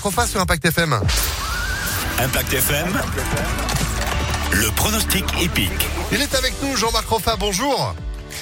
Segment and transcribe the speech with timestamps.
[0.00, 0.98] Jean-Marc Roffa sur Impact FM.
[2.20, 2.88] Impact FM.
[4.52, 5.88] Le pronostic épique.
[6.10, 7.94] Il est avec nous, Jean-Marc Roffa, bonjour.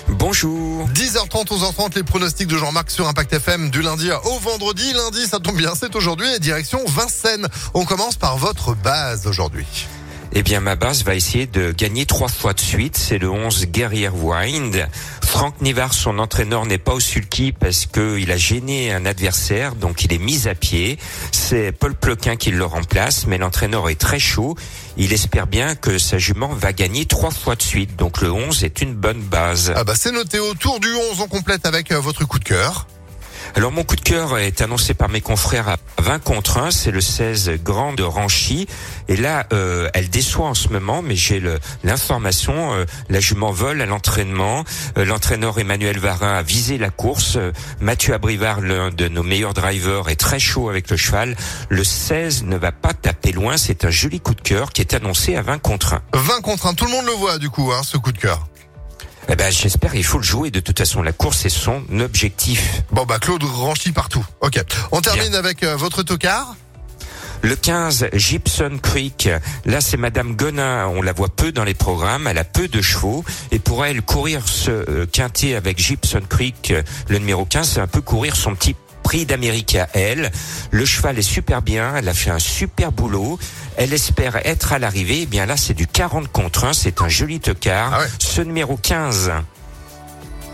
[0.08, 0.88] Bonjour.
[0.90, 4.92] 10h30, 11h30, les pronostics de Jean-Marc sur Impact FM du lundi au vendredi.
[4.92, 7.48] Lundi, ça tombe bien, c'est aujourd'hui, direction Vincennes.
[7.74, 9.66] On commence par votre base aujourd'hui.
[10.32, 12.96] Eh bien, ma base va essayer de gagner trois fois de suite.
[12.96, 14.88] C'est le 11 Guerrier Wind.
[15.22, 20.04] Franck Nivard, son entraîneur, n'est pas au sulky parce qu'il a gêné un adversaire, donc
[20.04, 20.98] il est mis à pied.
[21.32, 24.56] C'est Paul Ploquin qui le remplace, mais l'entraîneur est très chaud.
[24.96, 27.96] Il espère bien que sa jument va gagner trois fois de suite.
[27.96, 29.72] Donc le 11 est une bonne base.
[29.76, 32.86] Ah bah c'est noté autour du 11, on complète avec euh, votre coup de cœur.
[33.54, 36.90] Alors mon coup de cœur est annoncé par mes confrères à 20 contre 1, c'est
[36.90, 38.66] le 16 Grand de Ranchy.
[39.08, 41.42] Et là, euh, elle déçoit en ce moment, mais j'ai
[41.82, 44.64] l'information, euh, la jument vole à l'entraînement.
[44.96, 47.38] Euh, l'entraîneur Emmanuel Varin a visé la course.
[47.80, 51.36] Mathieu Abrivard, l'un de nos meilleurs drivers, est très chaud avec le cheval.
[51.68, 54.94] Le 16 ne va pas taper loin, c'est un joli coup de cœur qui est
[54.94, 56.02] annoncé à 20 contre 1.
[56.14, 58.46] 20 contre 1, tout le monde le voit du coup, hein, ce coup de cœur.
[59.30, 60.50] Eh ben, j'espère, il faut le jouer.
[60.50, 62.82] De toute façon, la course est son objectif.
[62.90, 64.24] Bon, bah, Claude Ranchy partout.
[64.40, 64.62] Ok.
[64.90, 66.56] On termine avec euh, votre tocard.
[67.42, 69.28] Le 15, Gibson Creek.
[69.64, 70.86] Là, c'est Madame Gonin.
[70.88, 72.26] On la voit peu dans les programmes.
[72.26, 73.24] Elle a peu de chevaux.
[73.52, 77.80] Et pour elle, courir ce euh, quintet avec Gibson Creek, euh, le numéro 15, c'est
[77.80, 78.74] un peu courir son petit
[79.08, 80.30] prix d'Amérique à elle.
[80.70, 83.38] Le cheval est super bien, elle a fait un super boulot.
[83.78, 85.20] Elle espère être à l'arrivée.
[85.22, 87.90] Eh bien là, c'est du 40 contre 1, c'est un joli tocard.
[87.94, 89.32] Ah Ce numéro 15.